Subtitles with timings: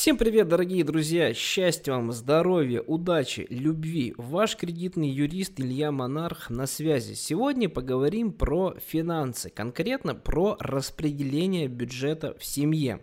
[0.00, 1.34] Всем привет, дорогие друзья!
[1.34, 4.14] Счастья вам, здоровья, удачи, любви!
[4.16, 7.12] Ваш кредитный юрист Илья Монарх на связи.
[7.12, 13.00] Сегодня поговорим про финансы, конкретно про распределение бюджета в семье.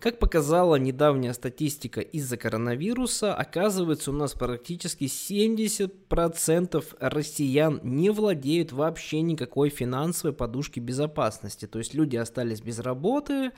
[0.00, 9.20] Как показала недавняя статистика из-за коронавируса, оказывается у нас практически 70% россиян не владеют вообще
[9.20, 11.66] никакой финансовой подушки безопасности.
[11.66, 13.52] То есть люди остались без работы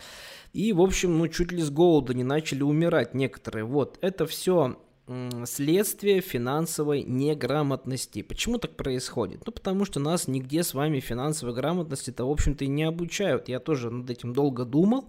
[0.53, 2.82] и, в общем, ну чуть ли с голода не начали умирать
[3.15, 3.65] некоторые.
[3.65, 4.77] Вот, это все
[5.45, 8.23] следствие финансовой неграмотности.
[8.23, 9.43] Почему так происходит?
[9.45, 13.49] Ну, потому что нас нигде с вами финансовой грамотности-то, в общем-то, и не обучают.
[13.49, 15.09] Я тоже над этим долго думал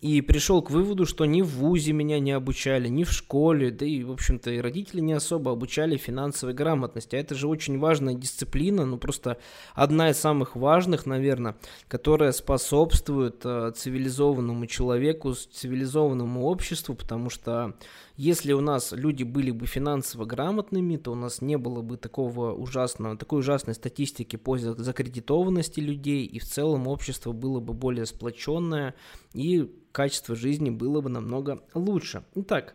[0.00, 3.86] и пришел к выводу, что ни в ВУЗе меня не обучали, ни в школе, да
[3.86, 7.16] и, в общем-то, и родители не особо обучали финансовой грамотности.
[7.16, 9.38] А это же очень важная дисциплина, ну просто
[9.74, 11.56] одна из самых важных, наверное,
[11.88, 17.74] которая способствует э, цивилизованному человеку, цивилизованному обществу, потому что
[18.16, 22.52] если у нас люди были бы финансово грамотными, то у нас не было бы такого
[22.52, 28.94] ужасного, такой ужасной статистики по закредитованности людей, и в целом общество было бы более сплоченное,
[29.34, 32.24] и качество жизни было бы намного лучше.
[32.34, 32.74] Итак,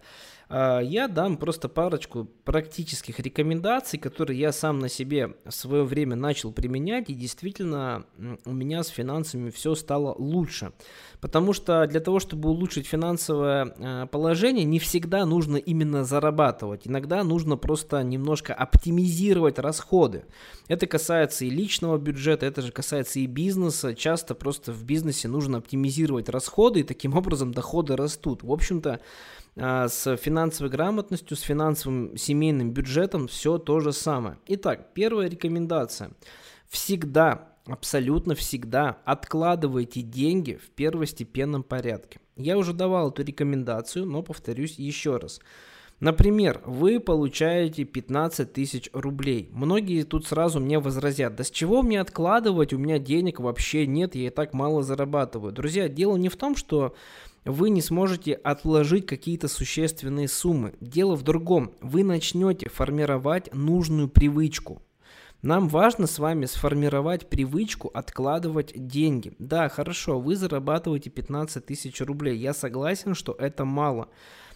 [0.52, 6.52] я дам просто парочку практических рекомендаций, которые я сам на себе в свое время начал
[6.52, 8.06] применять, и действительно
[8.46, 10.74] у меня с финансами все стало лучше.
[11.22, 16.88] Потому что для того, чтобы улучшить финансовое а, положение, не всегда нужно именно зарабатывать.
[16.88, 20.26] Иногда нужно просто немножко оптимизировать расходы.
[20.68, 23.94] Это касается и личного бюджета, это же касается и бизнеса.
[23.94, 28.42] Часто просто в бизнесе нужно оптимизировать расходы, и таким образом доходы растут.
[28.42, 29.00] В общем-то,
[29.51, 34.38] а, с финансовой грамотностью, с финансовым семейным бюджетом все то же самое.
[34.48, 36.12] Итак, первая рекомендация.
[36.70, 42.20] Всегда, абсолютно всегда откладывайте деньги в первостепенном порядке.
[42.38, 45.42] Я уже давал эту рекомендацию, но повторюсь еще раз.
[46.00, 49.50] Например, вы получаете 15 тысяч рублей.
[49.52, 54.16] Многие тут сразу мне возразят, да с чего мне откладывать, у меня денег вообще нет,
[54.16, 55.54] я и так мало зарабатываю.
[55.54, 56.96] Друзья, дело не в том, что
[57.46, 60.74] вы не сможете отложить какие-то существенные суммы.
[60.80, 61.74] Дело в другом.
[61.82, 64.82] Вы начнете формировать нужную привычку.
[65.42, 69.34] Нам важно с вами сформировать привычку откладывать деньги.
[69.40, 72.38] Да, хорошо, вы зарабатываете 15 тысяч рублей.
[72.38, 74.10] Я согласен, что это мало.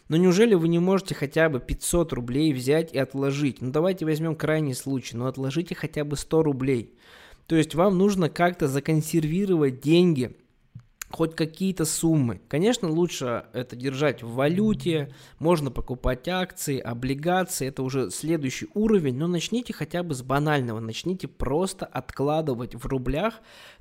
[0.09, 3.61] Но неужели вы не можете хотя бы 500 рублей взять и отложить?
[3.61, 6.93] Ну давайте возьмем крайний случай, но ну, отложите хотя бы 100 рублей.
[7.47, 10.37] То есть вам нужно как-то законсервировать деньги
[11.09, 12.41] хоть какие-то суммы.
[12.47, 19.27] Конечно, лучше это держать в валюте, можно покупать акции, облигации, это уже следующий уровень, но
[19.27, 23.35] начните хотя бы с банального, начните просто откладывать в рублях,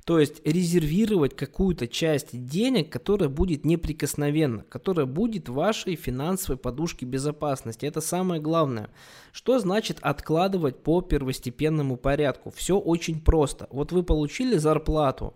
[0.05, 7.85] то есть резервировать какую-то часть денег, которая будет неприкосновенна, которая будет вашей финансовой подушке безопасности.
[7.85, 8.89] Это самое главное.
[9.31, 12.51] Что значит откладывать по первостепенному порядку?
[12.55, 13.67] Все очень просто.
[13.71, 15.33] Вот вы получили зарплату,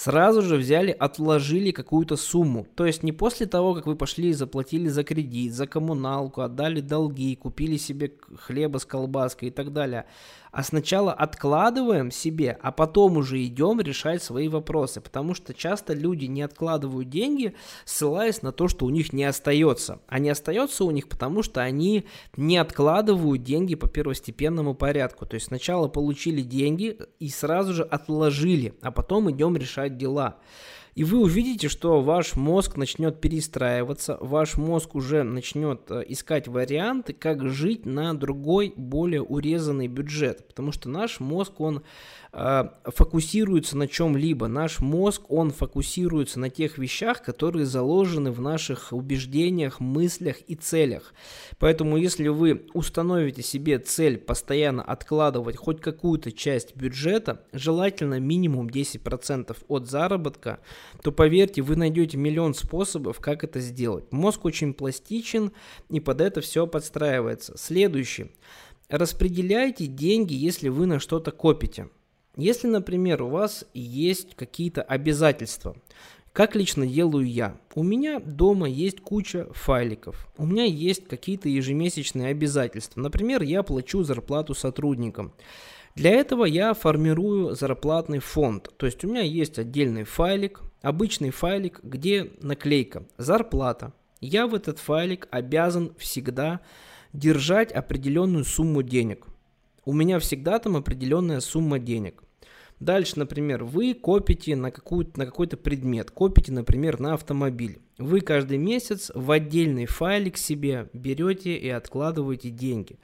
[0.00, 2.66] сразу же взяли, отложили какую-то сумму.
[2.74, 6.80] То есть не после того, как вы пошли и заплатили за кредит, за коммуналку, отдали
[6.80, 10.06] долги, купили себе хлеба с колбаской и так далее
[10.52, 16.24] а сначала откладываем себе, а потом уже идем решать свои вопросы, потому что часто люди
[16.24, 20.00] не откладывают деньги, ссылаясь на то, что у них не остается.
[20.08, 22.04] А не остается у них, потому что они
[22.36, 25.26] не откладывают деньги по первостепенному порядку.
[25.26, 30.38] То есть сначала получили деньги и сразу же отложили, а потом идем решать дела.
[30.94, 37.12] И вы увидите, что ваш мозг начнет перестраиваться, ваш мозг уже начнет э, искать варианты,
[37.12, 40.48] как жить на другой, более урезанный бюджет.
[40.48, 41.82] Потому что наш мозг, он
[42.32, 44.48] э, фокусируется на чем-либо.
[44.48, 51.14] Наш мозг, он фокусируется на тех вещах, которые заложены в наших убеждениях, мыслях и целях.
[51.58, 59.56] Поэтому, если вы установите себе цель постоянно откладывать хоть какую-то часть бюджета, желательно минимум 10%
[59.68, 60.58] от заработка,
[61.02, 64.12] то поверьте, вы найдете миллион способов, как это сделать.
[64.12, 65.52] Мозг очень пластичен
[65.88, 67.56] и под это все подстраивается.
[67.56, 68.32] Следующий.
[68.88, 71.88] Распределяйте деньги, если вы на что-то копите.
[72.36, 75.76] Если, например, у вас есть какие-то обязательства,
[76.32, 77.56] как лично делаю я?
[77.74, 80.28] У меня дома есть куча файликов.
[80.38, 83.00] У меня есть какие-то ежемесячные обязательства.
[83.00, 85.32] Например, я плачу зарплату сотрудникам.
[85.96, 88.70] Для этого я формирую зарплатный фонд.
[88.76, 93.92] То есть у меня есть отдельный файлик, обычный файлик, где наклейка «Зарплата».
[94.20, 96.60] Я в этот файлик обязан всегда
[97.12, 99.26] держать определенную сумму денег.
[99.84, 102.22] У меня всегда там определенная сумма денег.
[102.80, 107.78] Дальше, например, вы копите на, какую на какой-то предмет, копите, например, на автомобиль.
[107.98, 112.98] Вы каждый месяц в отдельный файлик себе берете и откладываете деньги.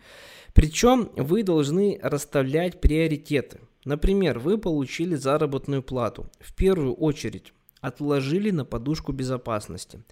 [0.54, 3.60] Причем вы должны расставлять приоритеты.
[3.84, 6.30] Например, вы получили заработную плату.
[6.40, 10.02] В первую очередь отложили на подушку безопасности.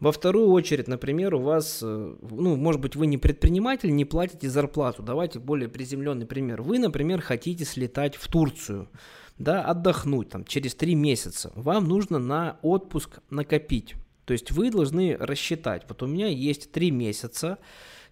[0.00, 4.50] Во вторую очередь, например, у вас, э, ну, может быть, вы не предприниматель, не платите
[4.50, 5.02] зарплату.
[5.02, 6.62] Давайте более приземленный пример.
[6.62, 8.88] Вы, например, хотите слетать в Турцию,
[9.38, 11.52] да, отдохнуть там через три месяца.
[11.54, 13.94] Вам нужно на отпуск накопить.
[14.24, 15.84] То есть вы должны рассчитать.
[15.88, 17.58] Вот у меня есть три месяца,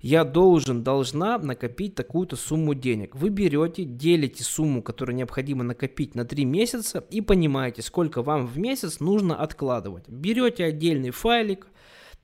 [0.02, 3.14] я должен, должна накопить такую-то сумму денег.
[3.14, 8.58] Вы берете, делите сумму, которую необходимо накопить на 3 месяца и понимаете, сколько вам в
[8.58, 10.08] месяц нужно откладывать.
[10.08, 11.68] Берете отдельный файлик,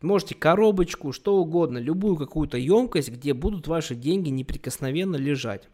[0.02, 5.68] можете коробочку, что угодно, любую какую-то емкость, где будут ваши деньги неприкосновенно лежать.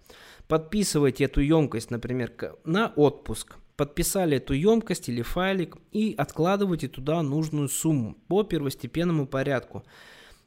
[0.46, 2.32] Подписывайте эту емкость, например,
[2.64, 3.56] на отпуск.
[3.76, 9.84] Подписали эту емкость или файлик и откладывайте туда нужную сумму по первостепенному порядку.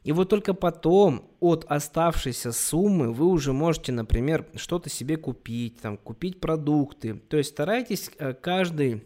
[0.07, 5.97] И вот только потом от оставшейся суммы вы уже можете, например, что-то себе купить, там,
[5.97, 7.15] купить продукты.
[7.15, 9.03] То есть старайтесь э, каждый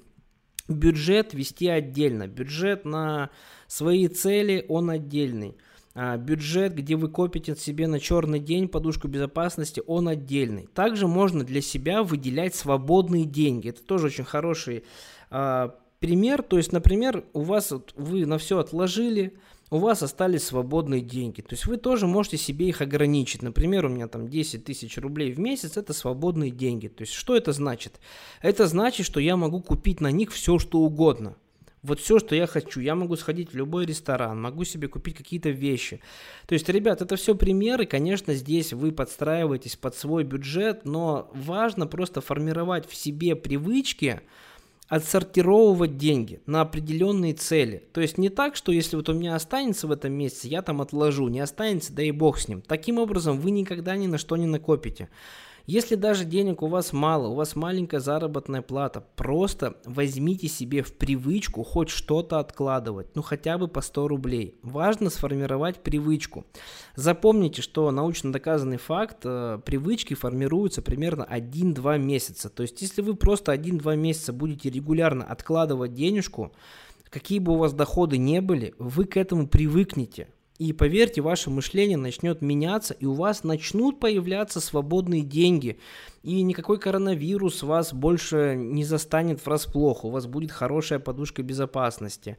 [0.68, 2.27] бюджет вести отдельно.
[2.27, 3.31] Бюджет на
[3.65, 5.57] свои цели, он отдельный.
[5.95, 10.68] А бюджет, где вы копите себе на черный день подушку безопасности, он отдельный.
[10.75, 13.69] Также можно для себя выделять свободные деньги.
[13.69, 14.83] Это тоже очень хороший
[15.31, 16.44] а, пример.
[16.44, 19.33] То есть, например, у вас вот, вы на все отложили,
[19.72, 21.42] у вас остались свободные деньги.
[21.42, 23.42] То есть вы тоже можете себе их ограничить.
[23.42, 26.90] Например, у меня там 10 тысяч рублей в месяц, это свободные деньги.
[26.90, 28.02] То есть что это значит?
[28.42, 31.38] Это значит, что я могу купить на них все, что угодно.
[31.84, 32.82] Вот все, что я хочу.
[32.82, 36.02] Я могу сходить в любой ресторан, могу себе купить какие-то вещи.
[36.46, 37.86] То есть, ребят, это все примеры.
[37.86, 44.22] Конечно, здесь вы подстраиваетесь под свой бюджет, но важно просто формировать в себе привычки,
[44.92, 47.82] отсортировывать деньги на определенные цели.
[47.94, 50.82] То есть не так, что если вот у меня останется в этом месяце, я там
[50.82, 52.62] отложу, не останется, да и бог с ним.
[52.62, 55.08] Таким образом вы никогда ни на что не накопите.
[55.72, 60.94] Если даже денег у вас мало, у вас маленькая заработная плата, просто возьмите себе в
[60.98, 64.60] привычку хоть что-то откладывать, ну хотя бы по 100 рублей.
[64.64, 66.46] Важно сформировать привычку.
[66.98, 72.50] Запомните, что научно доказанный факт, э, привычки формируются примерно 1-2 месяца.
[72.50, 76.52] То есть если вы просто 1-2 месяца будете регулярно откладывать денежку,
[77.10, 80.28] какие бы у вас доходы не были, вы к этому привыкнете.
[80.62, 85.80] И поверьте, ваше мышление начнет меняться, и у вас начнут появляться свободные деньги.
[86.22, 90.06] И никакой коронавирус вас больше не застанет врасплох.
[90.06, 92.38] У вас будет хорошая подушка безопасности.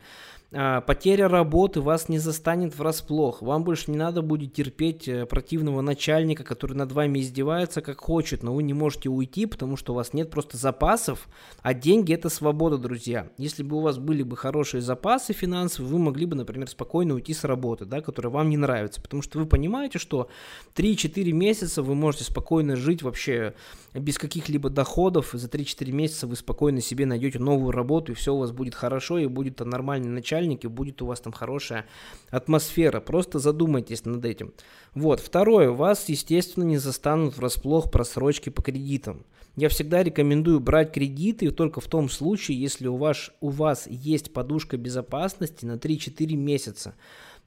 [0.55, 3.41] А, потеря работы вас не застанет врасплох.
[3.41, 8.43] Вам больше не надо будет терпеть э, противного начальника, который над вами издевается как хочет,
[8.43, 11.27] но вы не можете уйти, потому что у вас нет просто запасов,
[11.63, 13.31] а деньги это свобода, друзья.
[13.39, 17.33] Если бы у вас были бы хорошие запасы финансовые, вы могли бы, например, спокойно уйти
[17.33, 20.29] с работы, да, которая вам не нравится, потому что вы понимаете, что
[20.75, 23.55] 3-4 месяца вы можете спокойно жить вообще
[23.95, 28.35] без каких-либо доходов, и за 3-4 месяца вы спокойно себе найдете новую работу, и все
[28.35, 31.87] у вас будет хорошо, и будет нормальный начальник, начальнике, будет у вас там хорошая
[32.31, 33.01] атмосфера.
[33.01, 34.53] Просто задумайтесь над этим.
[34.95, 35.21] Вот.
[35.21, 35.71] Второе.
[35.71, 39.25] Вас, естественно, не застанут врасплох просрочки по кредитам.
[39.57, 44.33] Я всегда рекомендую брать кредиты только в том случае, если у вас, у вас есть
[44.33, 46.95] подушка безопасности на 3-4 месяца.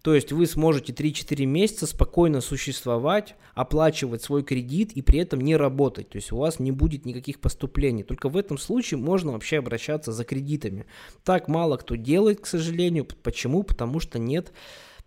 [0.01, 5.55] То есть вы сможете 3-4 месяца спокойно существовать, оплачивать свой кредит и при этом не
[5.55, 6.09] работать.
[6.09, 8.03] То есть у вас не будет никаких поступлений.
[8.03, 10.85] Только в этом случае можно вообще обращаться за кредитами.
[11.23, 13.05] Так мало кто делает, к сожалению.
[13.23, 13.63] Почему?
[13.63, 14.53] Потому что нет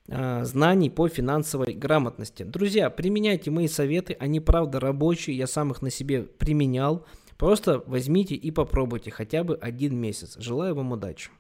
[0.09, 2.43] э, знаний по финансовой грамотности.
[2.43, 7.07] Друзья, применяйте мои советы, они правда рабочие, я сам их на себе применял.
[7.37, 10.37] Просто возьмите и попробуйте хотя бы один месяц.
[10.39, 11.31] Желаю вам удачи.